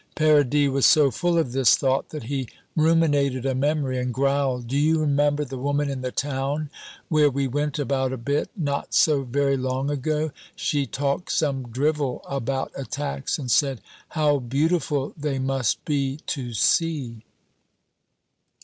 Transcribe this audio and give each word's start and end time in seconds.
Paradis 0.15 0.67
was 0.67 0.85
so 0.87 1.11
full 1.11 1.37
of 1.37 1.51
this 1.51 1.75
thought 1.75 2.09
that 2.09 2.23
he 2.23 2.47
ruminated 2.75 3.45
a 3.45 3.53
memory, 3.53 3.99
and 3.99 4.11
growled, 4.15 4.65
"D'you 4.67 4.99
remember 4.99 5.45
the 5.45 5.59
woman 5.59 5.91
in 5.91 6.01
the 6.01 6.11
town 6.11 6.71
where 7.07 7.29
we 7.29 7.47
went 7.47 7.77
about 7.77 8.11
a 8.11 8.17
bit 8.17 8.49
not 8.57 8.95
so 8.95 9.21
very 9.21 9.55
long 9.55 9.91
ago? 9.91 10.31
She 10.55 10.87
talked 10.87 11.31
some 11.31 11.67
drivel 11.67 12.23
about 12.27 12.71
attacks, 12.75 13.37
and 13.37 13.51
said, 13.51 13.79
'How 14.09 14.39
beautiful 14.39 15.13
they 15.15 15.37
must 15.37 15.85
be 15.85 16.17
to 16.25 16.51
see!'" 16.55 17.21